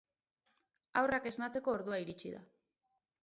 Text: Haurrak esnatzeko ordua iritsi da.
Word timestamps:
Haurrak 1.01 1.27
esnatzeko 1.31 1.75
ordua 1.79 1.99
iritsi 2.05 2.35
da. 2.39 2.43